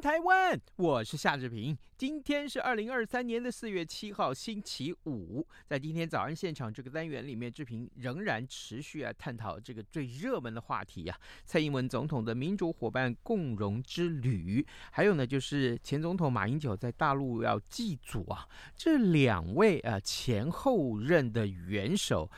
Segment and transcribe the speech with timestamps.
[0.00, 0.60] 台湾！
[0.76, 1.76] 我是夏志平。
[1.96, 5.46] 今天是二零二三年的四月七号，星期五。
[5.66, 18.46] 在今天早安现场这个单元里面，志平仍然持续啊探讨这个最热门的话题呀、啊，蔡英文总统的民主伙伴共荣之旅，还有呢，就是前总统马英九在大陆要祭祖啊。
[18.76, 22.28] 这两位啊前后任的元首，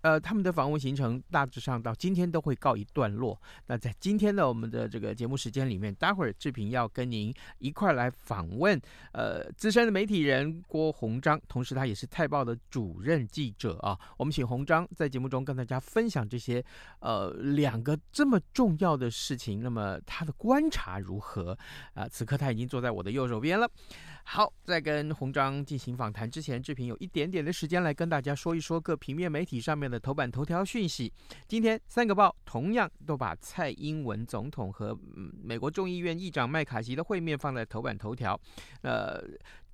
[0.00, 3.38] 呃，他们的访问行程大致上到今天都会告一段落。
[3.66, 6.62] 那在今天的我们的这个节目时间里面，待会儿志平。
[6.72, 8.80] 要跟您一块来访问，
[9.12, 13.98] 呃，资深的媒体人郭鸿章，同时他也是《泰报》的主任记者啊。
[14.16, 16.64] 我们请鸿章在节目中跟大家分享这些
[17.00, 19.62] 呃两个这么重要的事情。
[19.62, 21.56] 那么他的观察如何
[21.94, 22.08] 啊？
[22.08, 23.70] 此刻他已经坐在我的右手边了。
[24.24, 31.12] 好，在跟鸿章进行访谈之前，志平有一点点的时间来跟大家说一说各平面媒体上面的头版头条讯息。
[31.46, 34.98] 今天三个报同样都把蔡英文总统和
[35.42, 38.40] 美国众议院议长麦卡锡的会面放在头版头条。
[38.80, 39.22] 呃，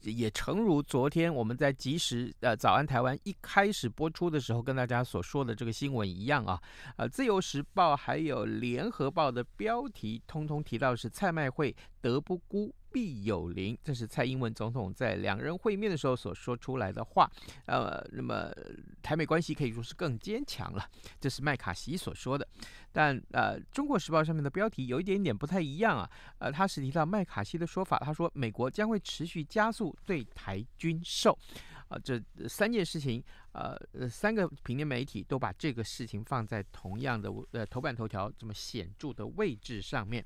[0.03, 6.61] 也诚如昨天我们在即时呃早安台湾一开始播出的时候跟大家所说的这个新闻一样啊。
[6.97, 12.75] 呃，自由时报还有联合报的标题通通提到是蔡麦会德不孤。
[12.99, 17.31] 必有邻，这是蔡英文总统在两人会面的时候所说出来的话。
[17.67, 18.53] 呃，那么
[19.01, 20.85] 台美关系可以说是更坚强了，
[21.21, 22.45] 这是麦卡锡所说的。
[22.91, 26.11] 但呃，《中国时报》上面的标题有一点点不太一样啊。
[26.39, 31.39] 呃，他是提到麦卡锡的说法，他说美国将会持续加速对台军售。
[31.87, 33.23] 啊、这三件事情，
[33.53, 33.79] 呃，
[34.11, 40.23] 三个平面媒体都把这个事情放在同样的呃头版头条这么显著的位置上面。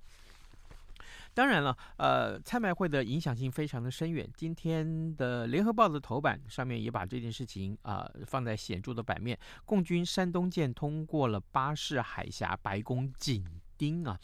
[1.35, 4.29] 当然了，呃，蔡麦会的影响性非常的深远。
[4.37, 9.39] 今天的联合报的头版上面也把这件事情啊、放在显著的版面。
[9.65, 13.45] 共军山东舰通过了巴士海峡，白宫紧
[13.83, 14.17] 盯啊。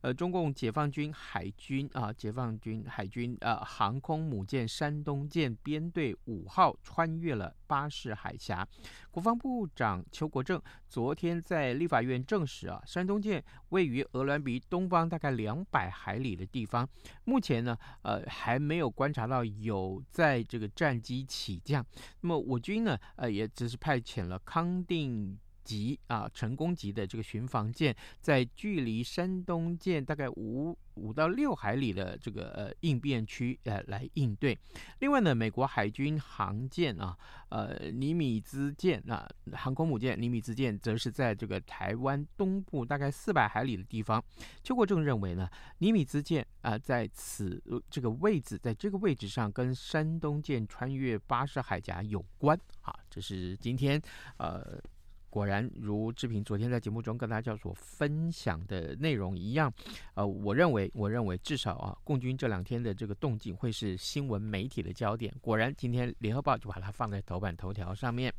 [0.00, 8.66] 呃，中共解放军海军啊，解放军海军呃航空母舰山东舰编队五号穿越了巴士海峡。
[9.12, 16.88] 国防部长邱国正昨天在立法院证实啊，山东舰位于鹅銮鼻东方大概两百海里的地方。
[17.22, 21.84] 目前呢，呃还没有观察到有在这个战机起降。
[22.22, 25.38] 那么我军呢，呃也只是派遣了康定。
[25.62, 34.56] 级啊，成功级的这个巡防舰，在距离山东舰大概五五到六海里的这个呃应变区呃来应对。
[35.00, 37.16] 另外呢，美国海军航舰啊，
[37.48, 44.22] 呃尼米兹舰啊，航空母舰尼米兹舰，则是在这个台湾东部大概四百海里的地方。
[44.62, 45.48] 邱国正认为呢，
[45.78, 52.94] 尼米兹舰啊在此这个位置，在这个位置上跟山东舰穿越巴士海峡有关啊。
[53.08, 54.00] 这是今天
[54.36, 54.80] 呃。
[55.32, 59.72] 果然，如志平昨天在节目中跟大家所分享的内容一样，
[60.12, 65.32] 呃，我认为，我认为至少啊，共军这两天的这个动静会是新闻媒体的焦点。
[65.40, 68.30] 果然，今天联合报就把它放在头版头条上面。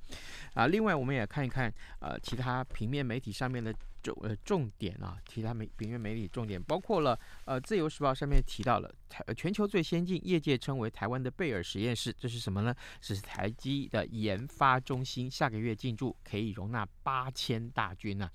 [0.53, 3.74] 啊，另外我们也看一看，呃，其他平面媒体上面的。
[4.03, 12.75] 重呃重点啊，其他媒平面媒体重点包括了呃《自由时报》上面提到了台全球最先进，业界称为台湾的贝尔实验室，这是什么呢？
[13.00, 18.30] 是台积的研发中心，下个月进驻可以容纳八千大军呐、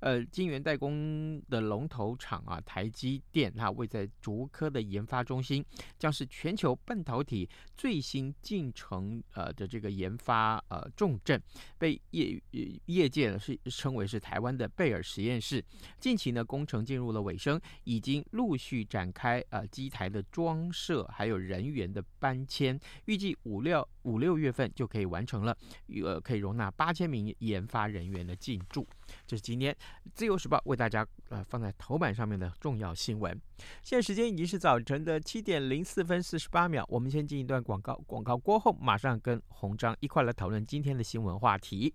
[0.00, 5.64] 呃，晶圆代工的龙头厂啊，台积电它位在竹科的研发中心，
[5.98, 11.40] 将是全球半导体最新进程呃的这个研发呃重镇，
[11.78, 12.38] 被业
[12.86, 15.02] 业界呢是称为是台湾的贝尔。
[15.14, 15.64] 实验室
[16.00, 25.56] 近期呢，工程进入了尾声，已经陆续展开呃机台的装设，还有人员的搬迁，预计五六五六月份就可以完成了，
[26.02, 28.84] 呃，可以容纳八千名研发人员的进驻。
[29.24, 29.76] 这是今天
[30.14, 33.40] 自由时报为大家呃放在头版上面的重要新闻。
[33.84, 41.94] 现在时间已经是早晨的七点零四分四十八秒，我们先进一段广告，广告过后马上跟鸿章一块来讨论今天的新闻话题。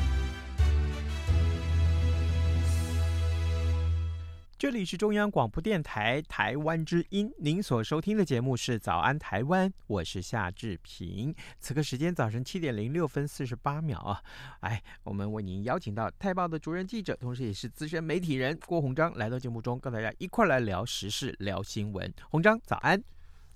[4.61, 11.33] 这里是中央广播电台台湾之音，您所收听的节目是《早安台湾》，我是夏志平。
[11.59, 14.21] 此刻时间早晨七点零六分四十八秒啊！
[14.59, 22.13] 哎，我们为您邀请到《泰报》的主任记者，同时也是资深媒体人郭鸿章来到节目中，跟大家一块来聊时事、聊新闻。
[22.29, 23.03] 鸿章，早安。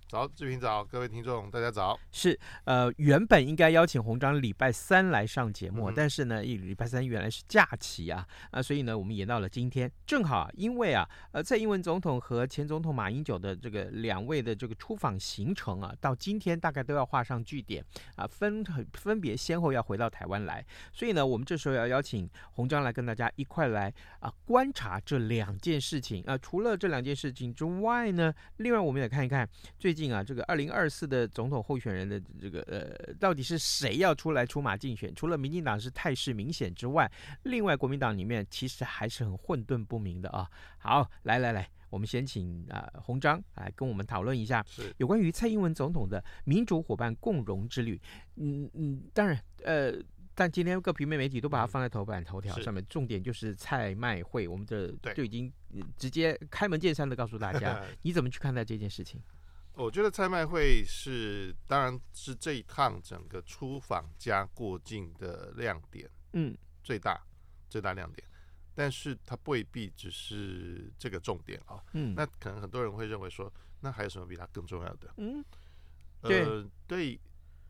[0.07, 1.99] 早，志平早，各位听众大家早。
[2.11, 9.91] 是，呃，原本应该邀请鸿章礼拜三来上节目，嗯、但是呢，一礼拜三原来是假期啊，啊，所以呢，我们延到了今天。
[10.05, 17.83] 正好，因为啊，呃，蔡英文总统和前总统马英九的这个两位的这个出访行程啊，到今天大概都要画上句点
[18.15, 18.63] 啊，分
[18.93, 20.63] 分别先后要回到台湾来，
[20.93, 26.37] 所以呢，我们这时候要邀请鸿章来跟大家一块来啊观察这两件事情啊。
[26.37, 29.49] 除了这两件事情之外呢，另外我们也看一看
[29.79, 29.94] 最。
[29.95, 35.15] 最近啊，这个二零二四的总统候选人的这个呃，到底是谁要出来出马竞选？
[35.15, 37.09] 除了民进党是态势明显之外，
[37.43, 40.51] 另外国民党里面其实还是很混沌不明的啊。
[40.77, 44.61] 好，来来来，我们先请啊洪章来跟我们讨论一下
[44.97, 47.97] 有关于蔡英文总统的民主伙伴共荣之旅。
[48.35, 49.93] 嗯嗯，当然呃。
[50.37, 55.49] 但今天各平面媒体都把它放在头版头条上面，重点就是蔡麦会，我们这就已经
[55.95, 59.17] 直接开门见山的告诉大家， 你怎么去看待这件事情？
[59.77, 67.21] 我觉得拍卖会是，当然是这一趟整个出访加过境的亮点，嗯，最大
[67.69, 68.25] 最大亮点，
[68.73, 73.51] 但是它未必只是这个重点啊，嗯，那可能很多人会认为说，
[73.81, 75.13] 那还有什么比它更重要的？
[75.17, 75.43] 嗯，
[76.21, 77.19] 呃，对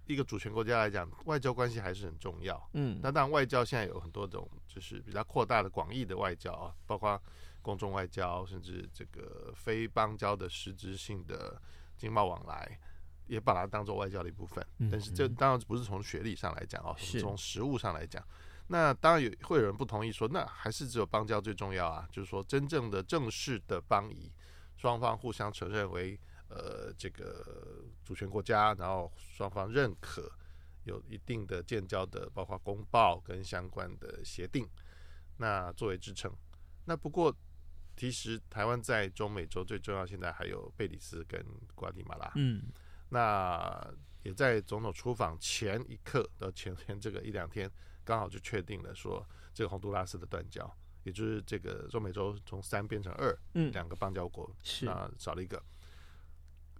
[0.05, 7.19] 一个主权国家来讲，外交关系还是很重要，嗯，那当然外交现在有很多种，就是比较扩大的广义的外交啊，包括
[7.63, 11.59] 公众外交，甚至这个非邦交的实质性的。
[11.97, 12.79] 经贸往来
[13.27, 18.23] 也把它当做外交的一部分，但是这当然不是从学历上来讲哦，是从实物上来讲。
[18.67, 24.31] 那当然有会有人不同意说，那还是只有邦交最重要啊，就是说真正的正式的邦谊，
[24.77, 30.31] 双方互相承认为呃这个主权国家，然后双方认可
[30.83, 34.67] 有一定的建交的，包括公报跟相关的协定，
[35.37, 36.31] 那作为支撑。
[36.85, 37.35] 那不过。
[37.97, 41.41] 其实台湾在中美洲最重要，现在还有贝里斯跟
[41.73, 42.31] 瓜地马拉。
[42.35, 42.63] 嗯，
[43.09, 47.71] 那也在总统出访前一刻到前天这个一两天，
[48.03, 50.69] 刚好就确定了说这个洪都拉斯的断交，
[51.03, 55.61] 也就是这个中美洲从三变成二，嗯，两个邦交国是啊少了一个。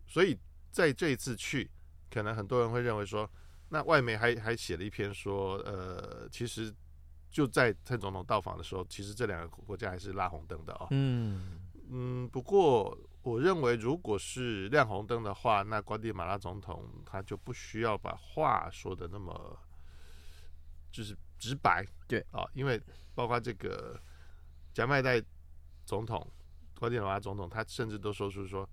[0.08, 0.38] 所以
[0.72, 1.72] 在这一次去，
[2.10, 3.30] 可能很多人会认为说，
[3.70, 6.74] 那外媒还还写了一篇说，呃，其实。
[7.36, 10.88] 就在蔡总统到访的时候，其实这两个国家还是拉红灯的哦。
[10.92, 19.60] 嗯嗯，不过我认为，如果是亮红灯的话，那瓜地马拉总统他就不需要把话说的那么
[20.94, 21.86] 就是直白。
[22.08, 22.82] 对啊，因为
[23.14, 24.00] 包括这个
[24.74, 25.22] 贾麦代
[25.84, 26.26] 总统、
[26.80, 28.66] 瓜地马拉总统，他甚至都说出说，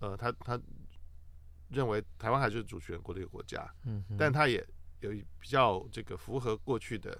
[0.00, 0.60] 呃，他他
[1.68, 3.72] 认为台湾还是主权国的一个国家。
[3.84, 4.66] 嗯，但他也
[4.98, 7.16] 有比较这个符合过去的。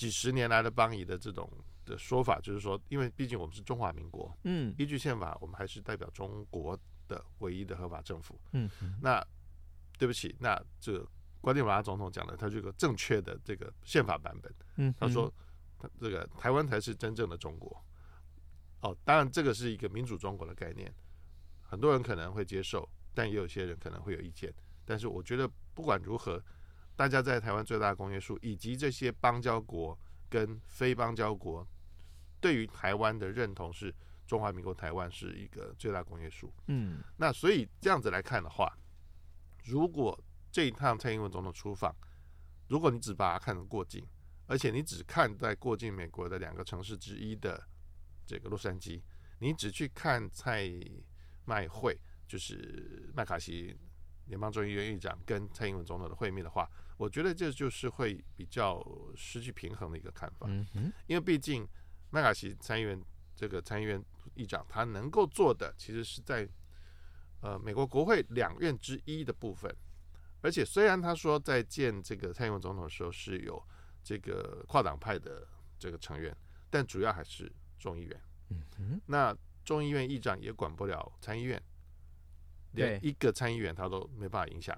[0.00, 1.46] 几十年来的邦谊的这种
[1.84, 6.74] 的说法，就是说，因为毕竟我们是中华民国，嗯，依据宪法，我们还是代表中国
[7.06, 8.70] 的唯一的合法政府，嗯，
[9.02, 9.22] 那
[9.98, 11.06] 对不起，那这个
[11.42, 15.30] 瓜地马拉总统讲的，他这个正确的这个宪法版本，嗯，他说
[16.00, 17.84] 这个台湾才是真正的中国。
[18.80, 20.90] 哦，当然这个是一个民主中国的概念，
[21.60, 24.50] 很多人可能会接受，但也有些人可能会有意见。
[24.86, 26.42] 但是我觉得不管如何，
[27.00, 31.66] 大家在台湾最大的公约数，以及这些邦交国跟非邦交国
[32.42, 33.90] 对于台湾的认同是
[34.26, 36.52] 中华民国台湾是一个最大公约数。
[36.66, 38.76] 嗯，那所以这样子来看的话，
[39.64, 41.96] 如果这一趟蔡英文总统出访，
[42.68, 44.06] 如果你只把它看成过境，
[44.46, 47.66] 而且你只看在过境美国的两个城市之一的。
[48.26, 49.00] 这个洛杉矶，
[49.38, 50.70] 你只去看蔡
[51.46, 53.74] 麦会，就是麦卡锡
[54.30, 58.82] 联邦众议院议长跟蔡英文总统的会面的话，我觉得这就是会比较
[59.14, 60.46] 失去平衡的一个看法。
[60.48, 61.68] 嗯哼，因为毕竟
[62.08, 62.98] 麦卡锡参议员
[63.36, 64.02] 这个参议院
[64.34, 66.48] 议长他能够做的，其实是在
[67.42, 69.70] 呃美国国会两院之一的部分，
[70.40, 73.62] 而且虽然他说在见这个蔡英文总统的时候是有
[74.02, 75.46] 这个跨党派的
[75.78, 76.34] 这个成员，
[76.70, 77.52] 但主要还是。
[77.80, 79.34] 众议院，嗯哼，那
[79.64, 81.58] 众议院议长也管不了参议院，
[82.72, 84.76] 连一个参议员他都没办法影响。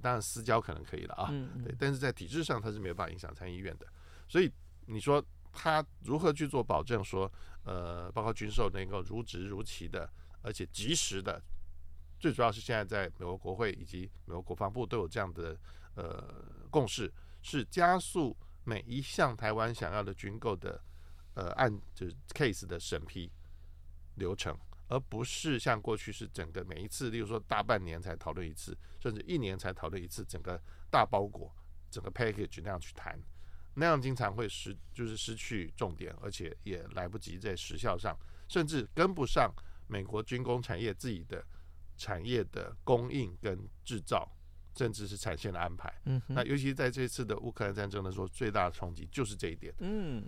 [0.00, 1.28] 当然私交可能可以了啊，
[1.64, 3.86] 对，但是在体制上他是没有办法影响参议院的。
[4.28, 4.52] 所以
[4.86, 7.30] 你说他如何去做保证说，
[7.64, 10.08] 呃，包括军售能够如职如期的，
[10.42, 11.42] 而且及时的，
[12.20, 15.58] 最主要是现在在美国国会以及美国国防部都有这样的
[15.94, 16.22] 呃
[16.70, 20.80] 共识，是加速每一项台湾想要的军购的。
[21.34, 23.30] 呃，案就是 case 的审批
[24.16, 31.54] 流程，而不是像过去是整个每一次，例如说大半年才讨论一次，甚至一年才讨论一次，整个大包裹、
[31.90, 33.18] 整个 package 那样去谈，
[33.74, 38.16] 那样经常会失就是失去重点，而且也来不及在时效上，
[38.48, 39.52] 甚至跟不上
[39.86, 41.44] 美国军工产业自己的
[41.96, 44.30] 产业的供应跟制造，
[44.76, 45.92] 甚至是产线的安排。
[46.04, 49.74] 嗯，那尤其在这次的乌克兰战争的时候，最大的冲击就是这一点。
[49.80, 50.24] 嗯。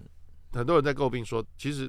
[0.53, 1.89] 很多人在诟病说，其实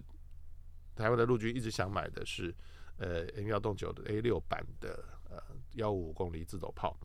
[0.96, 2.54] 台湾的陆军一直想买的是
[2.98, 5.42] 呃 M 幺洞九的 A 六版的呃
[5.74, 6.98] 幺五五公里自走炮。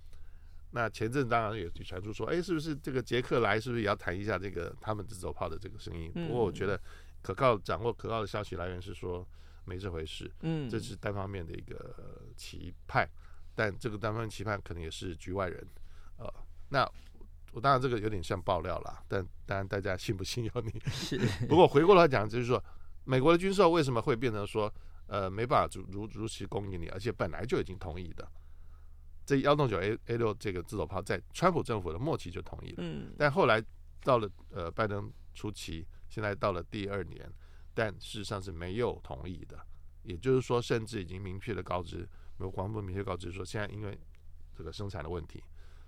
[0.70, 6.12] 那前阵当然也传出说，哎，是不是这个捷克来，是不是也要谈一下这个他们自走炮的这个声音？
[6.12, 6.80] 不过我觉得
[7.22, 9.26] 可靠掌握可靠的消息来源是说
[9.64, 13.08] 没这回事，嗯，这是单方面的一个期盼，
[13.54, 15.66] 但这个单方面期盼可能也是局外人，
[16.18, 16.32] 呃，
[16.68, 16.86] 那。
[17.52, 20.78] 我当然这个有点像爆料了，但当然大家信不信由你。
[20.90, 21.18] 是。
[21.48, 22.62] 不过回过来讲，就是说
[23.06, 24.72] 美国的军售为什么会变成说
[25.06, 28.30] 呃没办法如如如期供应你，而且本来就已经同意的。
[29.24, 33.14] 这幺洞九 A A 六这个自走炮在川普政府的末期就同意了，嗯。
[33.16, 33.62] 但后来
[34.02, 37.32] 到了呃拜登初期，现在到了第二年，
[37.72, 39.58] 但事实上是没有同意的。
[40.02, 43.98] 也就是说，甚至已经明确的告知美国国防部明确告知说，现在因为
[44.54, 45.42] 这个生产的问题。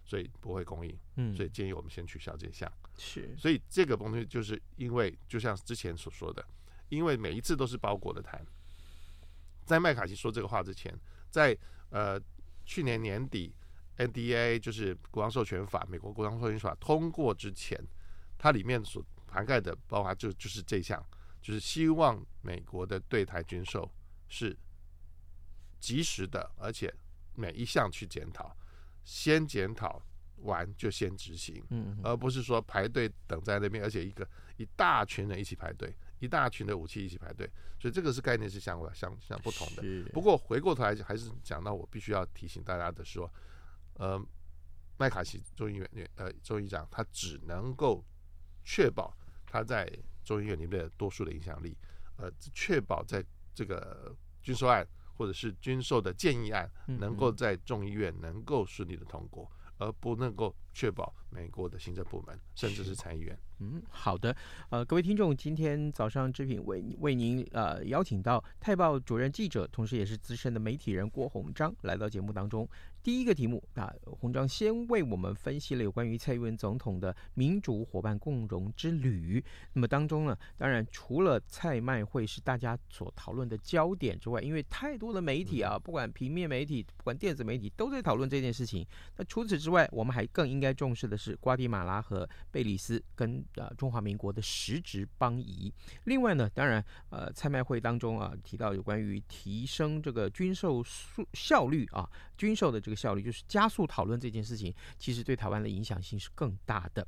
[0.04, 2.72] 所以不会供应，嗯，所以建议我们先取消这项。
[2.96, 6.42] 是，所以这个东西就是因为，就像之前所说的，
[6.88, 8.44] 因为每一次都是包裹的谈。
[9.64, 10.92] 在麦卡锡说这个话之前，
[11.30, 11.56] 在
[11.90, 12.20] 呃
[12.64, 13.54] 去年年底
[13.98, 17.78] ，NDA 就是国防授权法，美国国防授权法通过之前，
[18.38, 21.04] 它里面所涵盖的包括就就是这项，
[21.42, 23.90] 就是希望美国的对台军售
[24.28, 24.56] 是
[25.78, 26.92] 及时的，而且
[27.34, 28.56] 每一项去检讨。
[29.04, 30.02] 先检讨
[30.42, 34.28] 完就先执行，嗯，而不是说排队等在那边，而且一个
[34.58, 40.10] 一大群人一起排队，一大群的武器一起排队，所以这个是概念是相相相不同的。
[40.12, 43.32] 不过回过头来还是讲到我必须要提醒大家的说，
[43.94, 44.20] 呃，
[44.96, 48.04] 麦卡锡众议院呃众议长他只能够
[48.64, 49.90] 确保他在
[50.24, 51.76] 众议院里面的多数的影响力，
[52.16, 54.86] 呃，确保在这个军售案。
[55.18, 63.36] 或者是军售的建议案能够在众议院能够顺利的通过，而不能够确保美国的行政部门甚至是参议员。
[63.58, 64.36] 嗯，好的，
[64.70, 72.68] 呃，各位听众，今天早上志品为为您呃邀请到《泰报》主任记者，同时也是资深的媒体人郭鸿章来到节目当中。
[73.02, 79.42] 第一个题目，那鸿章先为我们分析了有关于蔡英文总统的民主伙伴共荣之旅。
[79.72, 88.86] 那么当中呢，当然除了蔡麦会是大家所讨论的焦点之外，因为太多的媒体啊，不管平面媒体，不管电子媒体，都在讨论这件事情。
[89.16, 95.72] 那除此之外，我们还更应该该重视的是瓜地马拉和贝里斯跟呃中华民国的实质邦谊。
[96.04, 102.06] 另外呢，当然呃蔡麦会当中啊提到有关于提升这个军售速效率啊，
[102.36, 102.98] 军售的这个。
[102.98, 107.06] 效率就是加速讨论这件事情，其实对台湾的影响性是更大的。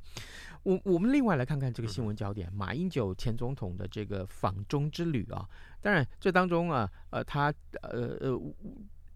[0.63, 5.45] 我我们另外来看看这个新闻焦点，马英九前总统的这个访中之旅啊，
[5.81, 7.53] 当然这当中啊，呃，他
[7.83, 8.41] 呃呃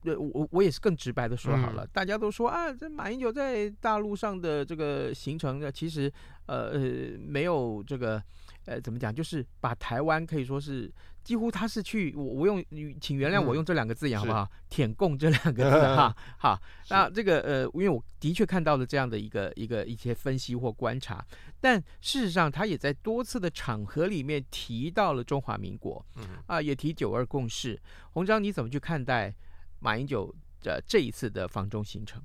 [0.04, 6.12] 呃，我我也是更直白的说好了，嗯、大家都说啊，这马英九在大陆上的这个行程呢，其实
[6.46, 6.80] 呃呃
[7.18, 8.23] 没有这个
[8.66, 10.92] 呃怎么讲，就是把台湾可以说是。
[11.25, 12.62] 几乎他是去我我用
[13.00, 14.46] 请原谅我用这两个字眼好不好？
[14.68, 16.61] 舔共这两个字哈 好。
[16.90, 21.25] 那这个呃，因为我的确看到了这样的一个一个一些分析或观察，
[21.62, 26.04] 但事实上他也在多次的场合里面提到了中华民国，
[26.44, 27.80] 啊，也提九二共识。
[28.11, 29.34] 洪章你怎么去看待
[29.81, 32.23] 马英九的这一次的访中行程？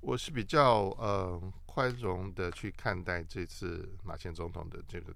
[0.00, 5.14] 我是比较呃宽容的去看待这次马前总统的这个。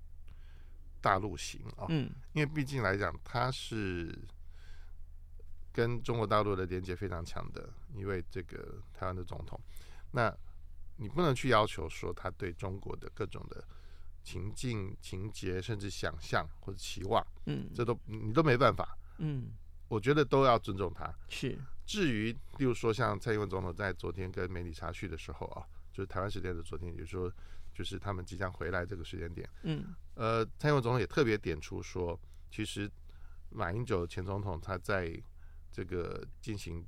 [1.05, 4.27] 大陆行啊，嗯，因为毕竟来讲，他是
[5.71, 9.61] 跟中国大陆的连接非常强的一位这个台湾的总统，
[10.13, 10.35] 那
[10.97, 13.63] 你不能去要求说他对中国的各种的
[14.23, 19.51] 情境、情节，甚至想象或者期望，嗯，这都你都没办法，嗯，
[19.95, 21.13] 我觉得都要尊重他。
[21.29, 27.33] 是，至于例如说像蔡英文总统在昨天跟媒体茶叙的时候啊，就是台湾时间的昨天，也就是说。
[27.77, 32.17] 就是他们即将回来这个时间点，嗯，呃，蔡英文总统也特别点出说，
[32.49, 32.89] 其实
[33.51, 35.21] 马英九前总统他在
[35.73, 36.87] 这个进行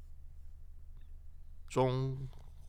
[1.66, 2.16] 中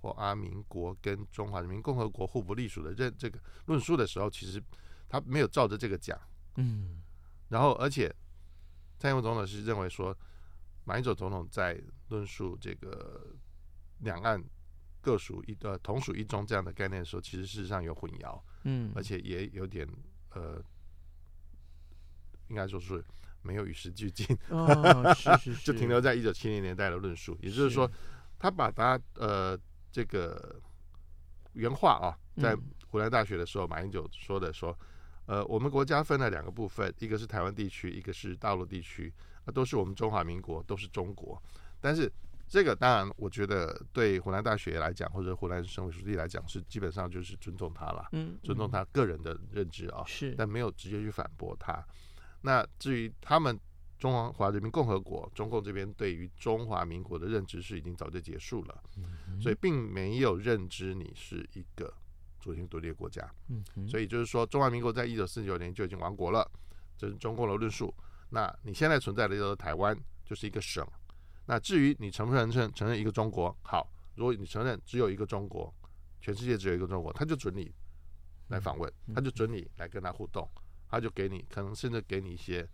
[0.01, 4.60] 华民国跟中华人民共和国互不隶属的认这个论述的时候，其实
[5.08, 6.20] 他没有照着这个讲，
[6.56, 7.03] 嗯，
[7.50, 8.12] 然后而且
[9.00, 10.18] 蔡英文总统是认为说，
[10.86, 13.36] 马英九总统在论述这个
[14.00, 14.44] 两岸。
[15.00, 19.88] 各属一呃同属一中这样的概念的时候，其实事实上有混淆，嗯，而且也有点
[20.32, 20.62] 呃，
[22.50, 23.01] 应该说是
[23.42, 27.89] 没有与时俱进，哦，是是是 就停留在一九七零年代的论述，也就是说，
[28.38, 29.58] 他把他呃
[29.94, 30.60] 这个
[31.54, 32.54] 原话啊，在
[32.88, 34.77] 湖南大学的时候，马英九说的说，
[35.28, 39.14] 呃，我们国家分了两个部分，一个是台湾地区，一个是大陆地区，
[39.46, 41.40] 那都是我们中华民国，都是中国，
[41.80, 42.12] 但是。
[42.50, 51.86] 这个当然，我觉得对湖南大学来讲，或者湖南省委书记来讲，是基本上就是尊重他了，嗯，尊重他个人的认知啊，是，但没有直接去反驳他。
[52.40, 53.60] 那至于他们
[54.00, 61.94] 中华人民共和国中共这边对于中华民国的认知是已经早就结束了，嗯，所以并没有认知你是一个
[62.48, 66.50] 主权独立的国家，嗯，所以就是说中华民国在一九四九年就已经亡国了，
[66.98, 67.94] 这是中共的论述。
[68.30, 70.86] 那你现在存在的这个台湾就是一个省。
[71.46, 75.74] 那至于你承不承认承认一个中国，好，如果你承认只有一个中国，
[76.22, 77.70] 全世界只有一个中国，他就准你
[78.48, 80.50] 来访问，他就准你来跟他互动，
[80.88, 82.66] 他就给你可能甚至给你一些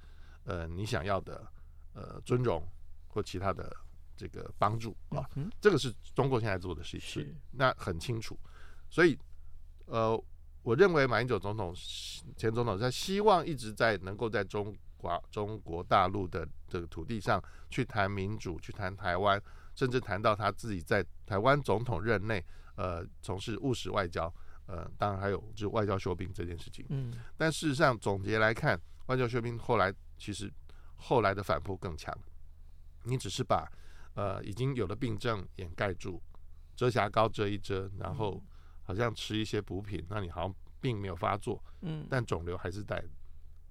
[0.43, 1.51] 呃你想要的
[1.93, 2.63] 呃尊荣
[3.07, 3.75] 或其他的
[4.15, 5.27] 这个帮助啊，
[5.59, 8.39] 这个是中国现在做的事情，那很清楚，
[8.89, 9.17] 所以
[9.85, 10.23] 呃，
[10.61, 11.73] 我认为马英九总统
[12.35, 14.75] 前总统他希望一直在能够在中。
[15.29, 17.37] 中国大陆的这个土地上
[17.69, 19.37] 去谈民主，去谈台湾，
[19.75, 22.41] 甚至谈到他自己在台湾总统任内，
[22.77, 24.33] 呃，从事务实外交，
[24.65, 26.85] 呃，当然还有就是外交修兵这件事情。
[26.87, 30.49] 嗯，但事实上总结来看，外交修兵后来其实
[30.95, 32.17] 后来的反扑更强，
[33.03, 33.69] 你只是把
[34.13, 36.23] 呃已经有的病症掩盖住，
[36.77, 38.41] 遮瑕膏遮一遮，然后
[38.83, 43.03] 好像吃一些补品，那你好像并没有发作，嗯，但肿瘤还是在。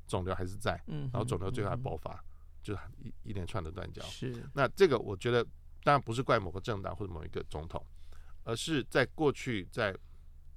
[0.08, 2.24] 肿瘤还是在，嗯然后肿瘤最后还爆发，嗯、
[2.62, 4.02] 就是一一连串的断交。
[4.02, 5.42] 是，那这个我觉得
[5.82, 7.82] 当然不是怪某个政党或者某一个总统，
[8.44, 9.96] 而是在过去在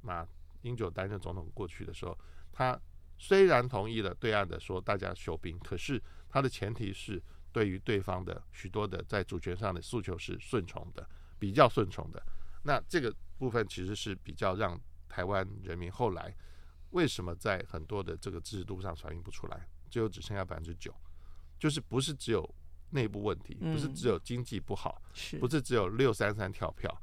[0.01, 0.27] 马
[0.63, 2.17] 英九担任总统过去的时候，
[2.51, 2.77] 他
[3.17, 7.21] 虽然同意了对岸的说大家休兵，可是他的前提是
[7.53, 11.07] 对于对方的许多的在主权上的诉求是顺从的，
[11.39, 12.21] 比较顺从的。
[12.63, 16.35] 那这个部分其实是比较让台湾人民后来。
[16.91, 19.67] 为什么在很多的这个制度上反映不出来？
[19.89, 20.93] 最后只剩下百分之九，
[21.59, 22.55] 就是不是只有
[22.91, 25.01] 内部问题，不是只有经济不好，
[25.39, 27.01] 不是只有六三三跳票，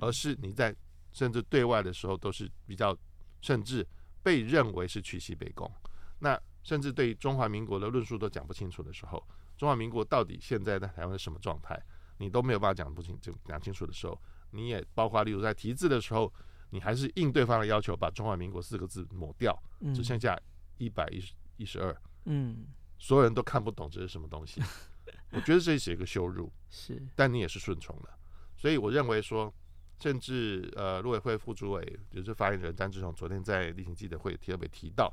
[0.00, 0.74] 而是你在
[1.12, 2.96] 甚至对外的时候都是比较，
[3.40, 3.86] 甚至
[4.24, 5.70] 被认为是屈膝北躬。
[6.18, 9.24] 那甚至对中华民国的论述都讲不清楚的时候，
[9.56, 11.80] 中华民国到底现在在台湾是什么状态，
[12.18, 16.32] 你都没有办法讲不清就讲清楚的时候，你也包括例如在题字的时候。
[16.70, 19.58] 你还是应对方的要求，把中华民国四个字抹掉，
[19.94, 20.38] 只剩下
[20.76, 21.96] 一百一十一十二。
[22.26, 22.66] 嗯，
[22.98, 24.60] 所有人都看不懂这是什么东西。
[25.32, 26.52] 我觉得这是一个羞辱。
[26.68, 28.18] 是，但你也是顺从了。
[28.54, 29.50] 所以我认为说，
[29.98, 35.10] 甚至呃，陆委会副主委就是发言人张志雄昨天在例行记者会特别提到，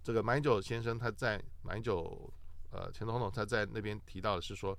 [0.00, 2.32] 这个马英九先生他在马英九
[2.70, 4.78] 呃前总统他在那边提到的是说，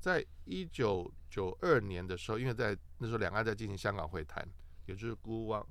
[0.00, 4.48] 在一九九二年的时候，因为在那时候两岸在进行香港会谈。
[4.86, 5.64] 也就是孤汪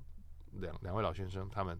[0.52, 1.78] 两两位老先生，他们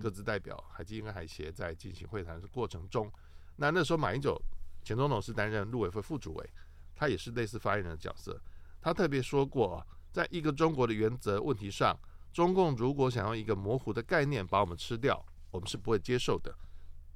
[0.00, 3.12] 各自代表海基跟海协在进行会谈的过程中，
[3.56, 4.40] 那那时候马英九
[4.82, 6.50] 前总统是担任陆委会副主委，
[6.94, 8.40] 他也是类似发言人的角色，
[8.80, 11.94] 他特别说过，在一个中国的原则问题上，
[12.32, 16.56] 中共如果想用一个模糊的概念把我们吃掉，我们是不会接受的，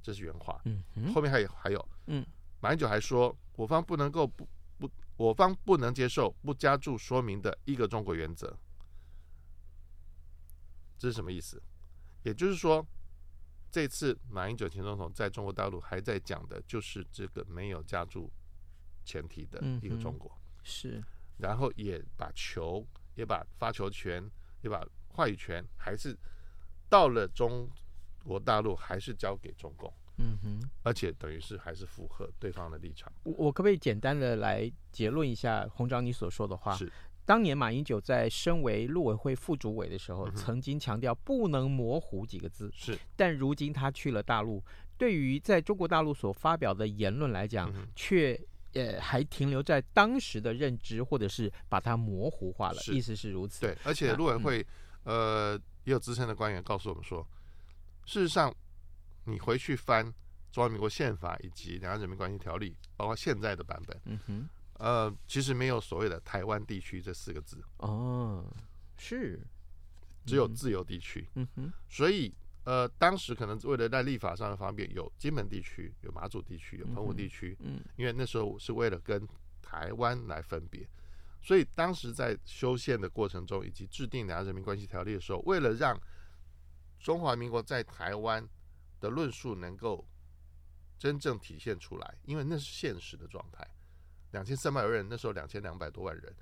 [0.03, 0.61] 这是原话。
[0.66, 2.27] 嗯，后面还有还有，嗯，
[2.61, 4.51] 马英九还说，我方不能够不不，
[5.16, 8.57] 我方不能接受不加注说明的一个中国原则，
[10.98, 11.62] 这是什么意思？
[12.22, 12.87] 也就是说。
[13.75, 18.31] 这次马英九前总统在中国大陆还在讲的就是这个没有加注
[19.03, 21.03] 前提的一个中国，嗯、是，
[21.38, 26.14] 然后也把球也把发球权也把话语权还是
[26.90, 27.66] 到了中
[28.22, 33.12] 国大陆还是交给中共，嗯哼，而且等于是还是符合对方的立场。
[33.25, 36.77] 我我可不可以简单的来结论一下洪章你所说的话？
[36.77, 36.90] 是。
[37.25, 42.68] 当年马英九在身为陆委会副主委的时候，嗯、曾经强调不能模糊几个字。
[42.75, 44.61] 是，但如今他去了大陆，
[44.98, 48.38] 对于在中国大陆所发表的言论来讲，嗯、却
[48.72, 52.81] 呃还停留在当时的认知，或者是把它模糊化了。
[52.81, 53.61] 是意思是如此。
[53.61, 54.61] 对，而且陆委会、
[55.05, 57.25] 嗯、呃也有资深的官员告诉我们说，
[58.05, 58.53] 事实上
[59.24, 60.04] 你回去翻
[60.50, 64.48] 中华民国宪法以及两岸人民关系条例，包括现在的版本，嗯哼。
[64.78, 68.44] 呃，其实没有所谓的台湾地区这四个字哦，
[68.98, 69.40] 是，
[70.26, 71.28] 只有自由地区。
[71.37, 77.56] 嗯哼，所以呃，当时可能为了在立法上的方便，有金门地区、有马祖地区、有澎湖地区。
[77.61, 79.24] 嗯，因为那时候是为了跟
[79.61, 80.85] 台湾来分别，
[81.40, 85.96] 所以当时在修宪的过程中，以及制定两岸人民关系条例的时候，为了让
[86.98, 88.44] 中华民国在台湾
[89.03, 90.09] 的论述能够
[90.97, 93.67] 真正体现出来，因为那是现实的状态。
[94.31, 96.33] 两千三百万人，那时候两千两百多万人，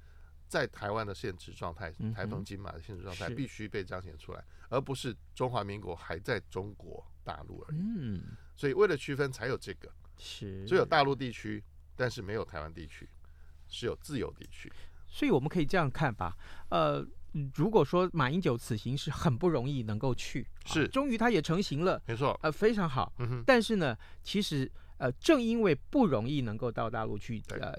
[0.47, 7.79] 在台湾的现实状态，台风金马的现实状态必须被彰显出来，而不是中华民国还在中国大陆而已。
[7.81, 11.65] 嗯，所以为了区分，才有这个，是只有大陆地区，
[11.97, 13.09] 但是没有台湾地区，
[13.67, 14.71] 是有自由地区。
[15.09, 16.37] 所以我们可以这样看吧，
[16.69, 17.05] 呃，
[17.55, 23.13] 如果说马英九此行是很不容易能够去，是终于他也成型了，没错，呃，非常好。
[23.47, 24.71] 但是呢，其实。
[25.01, 27.75] 呃，正因为不容易能够到大陆去呃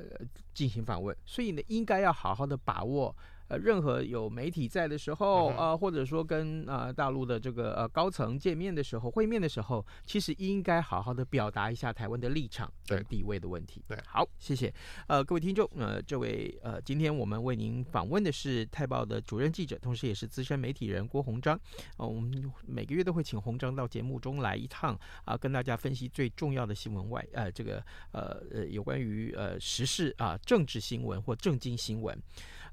[0.56, 3.16] 进行访问，所以呢，应该要好好的把握。
[3.52, 13.84] 呃，任何有媒体在的时候，啊、呃，或者说跟呃大陆的这个呃高层见面的时候，会面的时候，其实应该好好的表达一下台湾的立场跟地位的问题。
[13.90, 14.74] 对，好，谢谢。
[15.08, 21.60] 呃，各位听众，呃，这位呃，今天我们为您访问的是《泰报》的主任记者，同时也是资深媒体人郭鸿章。
[21.98, 24.94] 呃，我们每个月都会请鸿章到节目中来一趟
[25.26, 27.84] 啊、呃，跟大家分析最重要的新闻外，呃，这个
[28.14, 32.18] 呃呃有关于呃时事啊、呃、政治新闻或政经新闻。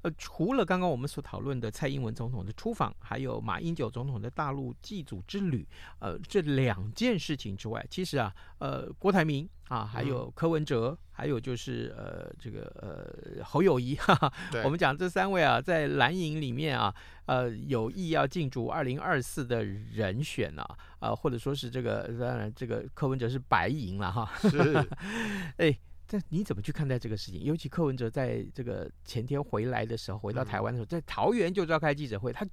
[0.01, 5.67] 呃，除了刚刚我们所讨论的蔡英文总统的出访，还有马英九总统的大陆祭祖之旅，
[5.99, 14.33] 呃，这两件事情之外，其实啊，呃，郭台铭啊，还有柯文哲，嗯、还有就是呃，这个呃侯友谊，哈哈，
[14.63, 20.63] 我们讲这三位啊，在蓝营里面啊，呃，有意要进驻二零二四的人选啊，
[20.99, 24.87] 啊、呃，或者说是这个当然这个柯文哲是白银了哈，是，
[25.57, 25.77] 哎。
[26.11, 27.39] 但你怎么去看待这个事情？
[27.43, 32.43] 尤其柯文哲在这个前天回来的时候，回到台湾的时候，在桃园就召开记者会，他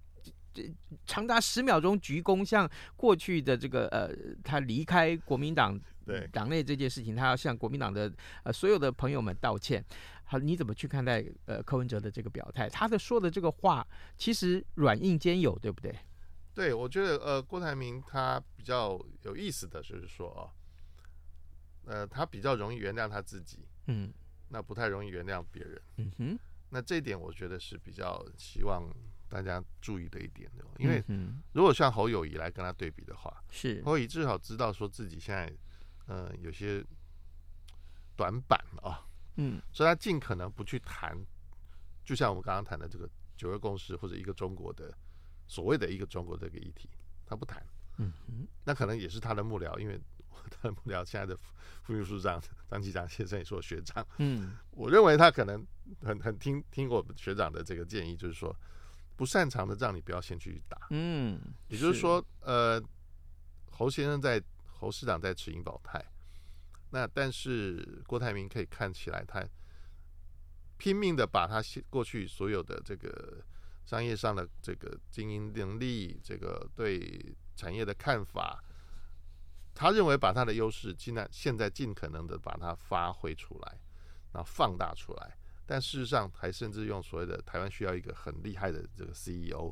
[0.53, 0.71] 这
[1.07, 4.11] 长达十秒钟鞠躬，向过去的这个呃，
[4.45, 9.83] 他离开国民党 对党内这件事情，他要向国民党的呃所有的朋友们道歉。
[10.25, 12.69] 好，你怎么去看待呃柯文哲的这个表态？
[12.69, 13.87] 他的说的这个话
[14.19, 15.95] 其实软硬兼有，对不对？
[16.53, 20.53] 对，我觉得呃郭台铭他比较有意思的就是说啊。
[21.87, 24.13] 呃，他比较容易原谅他自己，嗯，
[24.49, 28.83] 那不太容易原谅别人，嗯哼，那这一点我觉得是比较希望
[29.29, 31.01] 大家注意的一点的，因为
[31.53, 33.81] 如果像侯友谊来跟他对比的话，是。
[33.85, 35.53] 侯友谊至少知道说自己现在，
[36.07, 36.85] 呃，有些
[38.17, 41.17] 短板啊，嗯，所以他尽可能不去谈，
[42.05, 44.93] 就像我们刚刚谈的这个九二共识或者一个中国的
[45.47, 46.91] 所谓的一个中国这个议题，
[47.25, 47.65] 他不谈，
[47.99, 50.01] 嗯哼，那可能也是他的幕僚，因为。
[50.51, 51.37] 他幕僚现在的
[51.83, 55.65] 副秘书长张其强先生也是我学长，嗯，我认为他可能
[56.03, 58.55] 很很听听我们学长的这个建议，就是说
[59.17, 62.83] 不擅长的仗你不要先去打，嗯，也就是说，呃，
[63.71, 66.05] 侯先生在侯市长在持盈保泰，
[66.91, 69.47] 那但是郭台铭可以看起来他
[70.77, 73.43] 拼命的把他过去所有的这个
[73.85, 78.63] 商业上的这个经营能力，这个对产业的看法。
[79.77, 83.79] 他认为把他的优势尽量现在尽可能的把它发挥出来，
[84.33, 85.37] 然后放大出来，
[85.67, 89.71] 但事实上还甚至用所谓的台湾需要一个很厉害的这个 CEO，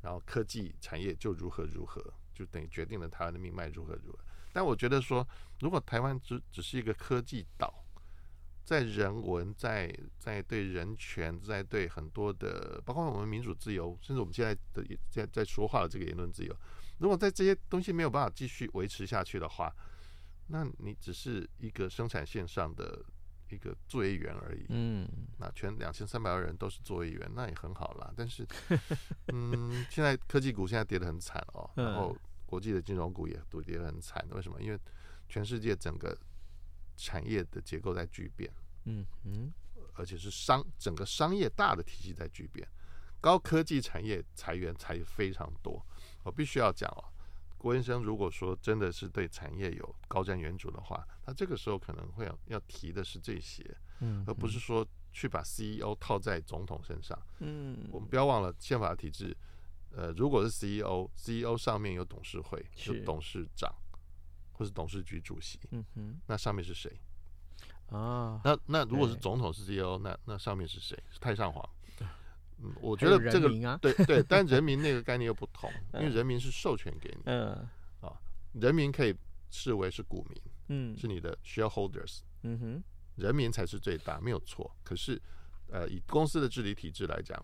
[0.00, 2.02] 然后科技产业就如何如何，
[2.32, 4.18] 就等于决定了台湾的命脉如何如何。
[4.52, 5.26] 但我觉得说，
[5.60, 7.84] 如果台湾只只是一个科技岛，
[8.64, 16.56] 在人文，在在对人权，在对很多的，包括我们民主自由，甚至我们现在的在在说话的这个言论自由，
[16.98, 19.74] 如果在这些东西没有办法继续维持下去的话，
[20.48, 23.04] 那你只是一个生产线上的
[23.50, 24.66] 一个作业员而已。
[24.68, 28.12] 嗯，那全两千三百万人都是作业员，那也很好啦。
[28.16, 28.46] 但是，
[29.32, 34.24] 嗯，现在科技股现在跌得很惨哦，然后国际的金融股也都跌得很惨。
[34.32, 34.60] 为什么？
[34.60, 34.78] 因为
[35.28, 36.16] 全世界整个
[36.96, 38.52] 产业的结构在巨变，
[38.84, 39.52] 嗯嗯，
[39.94, 42.68] 而且是商整个商业大的体系在巨变，
[43.20, 45.84] 高科技产业裁员裁非常多。
[46.24, 47.04] 我必须要讲哦，
[47.56, 53.64] 郭先生如果说真的是对产业有高瞻远瞩的话，他这个时候可能会要要提的是这些，
[54.00, 59.36] 嗯，而不是说去把 CEO 套在总统身上，嗯，我们不要忘了宪法体制，
[59.92, 63.72] 呃，如果是 CEO，CEO 上面有董事会，有董事长。
[64.56, 66.88] 或是董事局主席，嗯哼，那上面是谁？
[67.90, 70.96] 啊，那那如果是总统是 CEO，那那上面是谁？
[71.10, 71.68] 是太上皇。
[72.62, 77.68] 嗯，我觉得这个对对，但人民那个概念又不同，因为人民是授权给你，嗯。
[78.00, 78.12] 啊，
[78.52, 79.14] 人民可以
[79.50, 82.82] 视为是股民，嗯，是你的 shareholders，嗯哼，
[83.16, 84.74] 人民才是最大，没有错。
[84.82, 85.20] 可是，
[85.68, 87.40] 呃，以公司的治理体制来讲，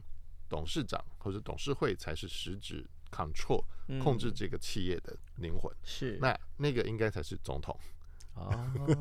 [0.49, 2.89] 董事长或者董事会才是实质。
[3.11, 3.65] control
[4.01, 6.17] 控制这个企业的灵魂、嗯、是。
[6.23, 7.77] 那那个应该才是总统
[8.37, 8.49] 哦，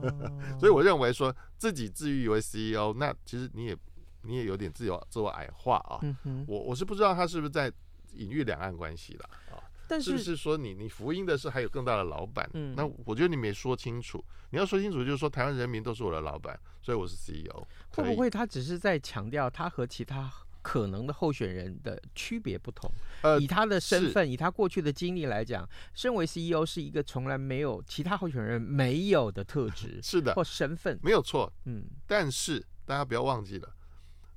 [0.60, 3.78] 所以我认为说自己自喻为 CEO，那其实你也
[4.22, 6.00] 你也有点自由自我矮化啊。
[6.02, 7.72] 嗯、哼我我是不知道他是不是在
[8.14, 9.58] 隐喻两岸关系了啊？
[9.88, 12.50] 但是，是不是说你你福音的是还有更大的老板？
[12.54, 14.24] 嗯，那我觉得你没说清楚。
[14.52, 17.68] 你要说清楚，就是说台湾人民都是我的老板，所以我是 CEO。
[17.90, 20.32] 会不会他只是在强调他和其他？
[20.62, 31.86] 可能的候选人的区别不同，呃，以他的身份，以他过去的经历来讲，身为 CEO 是一个从来没有其他候选人没有的特质，是的，或身份没有错，嗯。
[32.06, 33.74] 但是大家不要忘记了，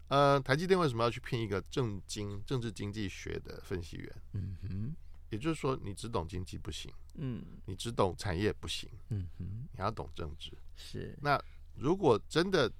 [0.09, 4.23] 呃，台积电为什么要去聘一个政经政治经济学的分析员？
[4.33, 4.97] 嗯哼，
[5.31, 10.53] 也就是说，你只懂经济不行，嗯，你只懂产业不行，嗯哼，你要懂政治。
[10.77, 11.43] 是，那
[11.77, 12.73] 如果真的。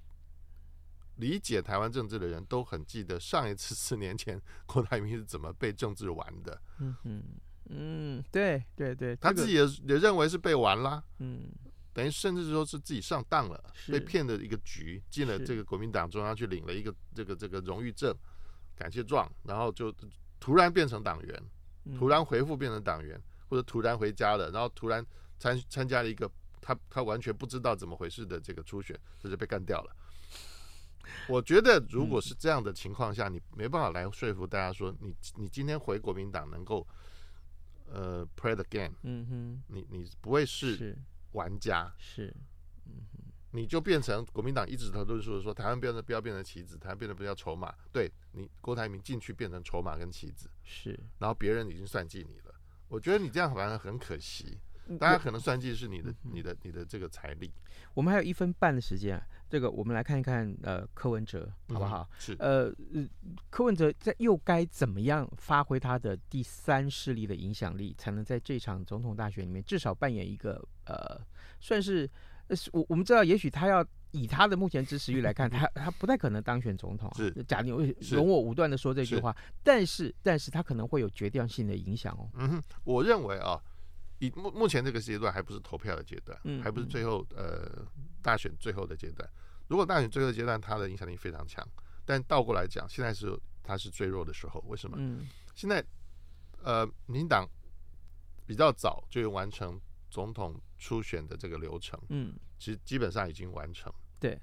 [1.17, 6.59] 理解台湾政治的人都很记得上一次四年前郭台铭是怎么被政治玩的。
[6.79, 7.23] 嗯哼
[7.69, 11.03] 嗯，对对对，他自己也也认为是被玩啦。
[11.19, 11.51] 嗯，
[11.93, 18.13] 等于甚至说是自己上当了，被骗的一个局，进了这个国民党中央去领了一个这个这个荣誉证、
[18.75, 19.93] 感谢状，然后就
[20.39, 21.43] 突然变成党员，
[21.97, 25.05] 突然回复变成党员，或者突然回家了，然后突然
[25.37, 26.29] 参参加了一个
[26.59, 29.95] 他他完全不知道怎么回事的这个初选，这就被干掉了。
[31.27, 36.87] 我觉得，如果是这样的情况下，嗯、你没办法来说服大家说你，你你今天回国民党能够，
[37.91, 40.97] 呃，play the game，嗯哼，你你不会是
[41.33, 42.33] 玩家，是，
[42.85, 43.03] 嗯，
[43.51, 52.55] 你就变成国民党一直都都是说说台湾变成不要变成棋子，台湾变得不要筹码，对你郭台铭进去变成筹码跟棋子，是，然后别人已经算计你了，
[52.87, 54.57] 我觉得你这样反而很可惜。
[54.99, 57.51] 大家可能算计是你的、嗯、你的、你的这个财力。
[57.93, 62.07] 我们还有一分半的时间，这个我们来看一看，呃，柯文哲好不好？
[62.11, 62.35] 嗯、是。
[62.39, 62.73] 呃，
[63.49, 71.21] 柯文哲在又该怎么样发挥他的第三势力的影响力，才能在这场总统大选里面至少扮演一个呃，
[71.59, 72.09] 算是
[72.71, 77.11] 我我们知道，也许他要以他的目前支持率来看，他 他不太可能当选总统。
[77.15, 77.31] 是。
[77.47, 77.73] 假定
[78.11, 82.27] 容我武断的说这句话，是但是但是他可能会有决定性的影响哦。
[82.33, 83.61] 嗯哼，我认为啊。
[84.23, 87.85] 以目目前这个阶段还不是投票的阶段，嗯、还不是最后呃
[88.21, 89.29] 大选最后的阶段。
[89.67, 91.67] 如果大选最后阶段，它的影响力非常强，
[92.05, 94.63] 但倒过来讲，现在是它是最弱的时候。
[94.67, 94.95] 为什么？
[94.97, 95.83] 嗯、现在
[96.61, 97.45] 呃民进党
[98.45, 99.77] 比较早就完成
[100.09, 103.91] 总统初选的这个流程，嗯，其实基本上已经完成。
[104.21, 104.39] 对，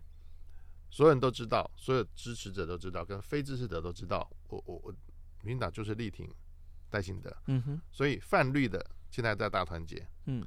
[0.90, 4.92] 所有人都知道，所有支持者都知道，跟非支持者都知道，我我我
[5.42, 6.30] 民进党就是力挺
[6.90, 8.84] 戴信德，嗯哼，所以泛绿的。
[9.10, 10.46] 现在在大团结，嗯，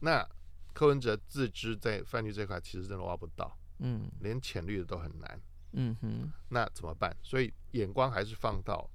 [0.00, 0.26] 那
[0.72, 5.40] 柯文哲自知在泛绿这块其实真的挖不到，嗯，连浅绿的都很难，
[5.72, 7.16] 嗯哼，那怎么办？
[7.22, 8.88] 所以眼光还是放到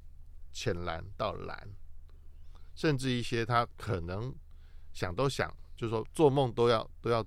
[0.52, 1.68] 浅蓝到蓝，
[2.76, 4.34] 甚至一些他可能
[4.94, 7.22] 想都想，就是说做梦都要都要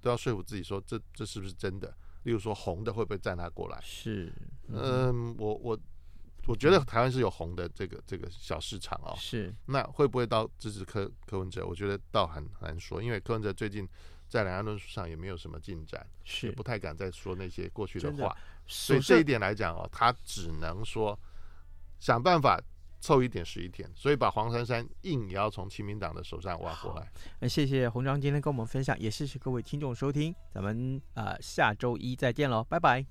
[0.00, 1.94] 都要说服自己说这这是不是真的？
[2.22, 3.80] 例如说红的会不会站他过来？
[3.82, 4.32] 是，
[4.68, 5.78] 嗯，我我。
[6.48, 11.66] 我觉得台湾是有红的这个这个小市场哦，是那会不会到支持柯柯文哲？
[11.66, 13.86] 我觉得倒很难说，因为柯文哲最近
[14.28, 21.18] 在两岸论述上也没有什么进展，是不太敢再说那些过去的话，的所以这一点来讲哦，他只能说
[22.00, 22.58] 想办法
[23.00, 27.12] 凑一点是一点，所以把黄珊珊硬也要从亲民党的手上挖过来。
[27.40, 33.06] 那谢谢洪章今天跟我们分享，也谢谢各位听众收听，咱们呃下周一再见喽，拜拜。